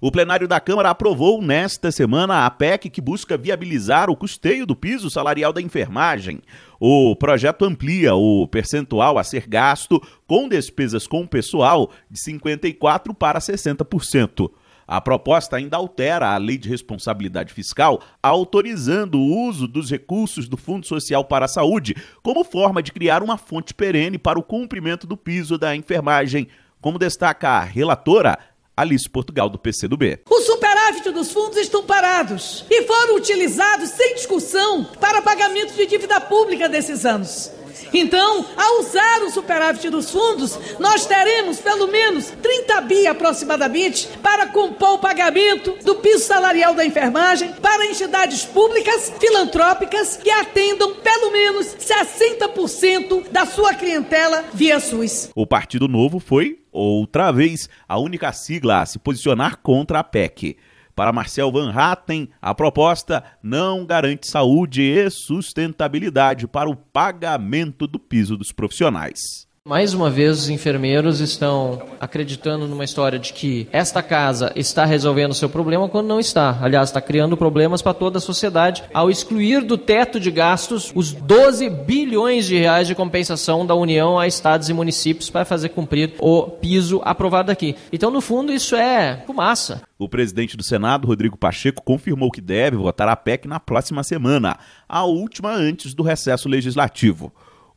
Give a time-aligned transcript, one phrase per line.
[0.00, 4.76] O plenário da Câmara aprovou nesta semana a PEC que busca viabilizar o custeio do
[4.76, 6.40] piso salarial da enfermagem.
[6.78, 13.40] O projeto amplia o percentual a ser gasto com despesas com pessoal de 54% para
[13.40, 14.48] 60%.
[14.86, 20.56] A proposta ainda altera a lei de responsabilidade fiscal, autorizando o uso dos recursos do
[20.56, 25.08] Fundo Social para a Saúde como forma de criar uma fonte perene para o cumprimento
[25.08, 26.46] do piso da enfermagem,
[26.80, 28.38] como destaca a relatora
[28.78, 30.20] Alice Portugal, do PCdoB.
[30.30, 36.20] O superávit dos fundos estão parados e foram utilizados sem discussão para pagamento de dívida
[36.20, 37.50] pública desses anos.
[37.92, 44.46] Então, ao usar o superávit dos fundos, nós teremos pelo menos 30 bi aproximadamente para
[44.46, 51.32] compor o pagamento do piso salarial da enfermagem para entidades públicas filantrópicas que atendam pelo
[51.32, 55.30] menos 60% da sua clientela via SUS.
[55.34, 60.56] O Partido Novo foi, outra vez, a única sigla a se posicionar contra a PEC.
[60.94, 67.98] Para Marcel Van Hatten, a proposta não garante saúde e sustentabilidade para o pagamento do
[67.98, 69.47] piso dos profissionais.
[69.68, 75.32] Mais uma vez, os enfermeiros estão acreditando numa história de que esta casa está resolvendo
[75.32, 76.58] o seu problema quando não está.
[76.62, 81.12] Aliás, está criando problemas para toda a sociedade ao excluir do teto de gastos os
[81.12, 86.14] 12 bilhões de reais de compensação da União a estados e municípios para fazer cumprir
[86.18, 87.76] o piso aprovado aqui.
[87.92, 89.82] Então, no fundo, isso é fumaça.
[89.98, 94.56] O presidente do Senado, Rodrigo Pacheco, confirmou que deve votar a PEC na próxima semana,
[94.88, 97.30] a última antes do recesso legislativo.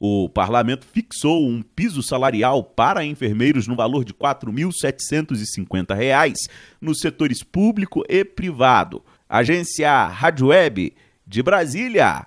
[0.04, 6.34] O parlamento fixou um piso salarial para enfermeiros no valor de R$ 4.750
[6.82, 9.04] nos setores público e privado.
[9.30, 10.96] Agência Rádio Web
[11.28, 12.26] de Brasília,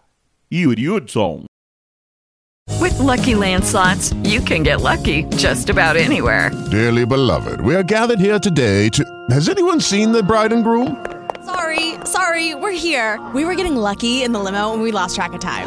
[0.53, 1.47] Yuri Hudson.
[2.81, 6.53] With lucky landslots, you can get lucky just about anywhere.
[6.71, 9.05] Dearly beloved, we are gathered here today to.
[9.31, 11.05] Has anyone seen the bride and groom?
[11.45, 13.19] Sorry, sorry, we're here.
[13.35, 15.67] We were getting lucky in the limo and we lost track of time.